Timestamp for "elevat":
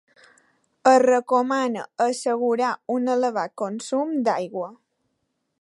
3.19-3.57